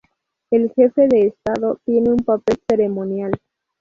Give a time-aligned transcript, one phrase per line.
[0.49, 3.33] El jefe de estado tiene un papel ceremonial.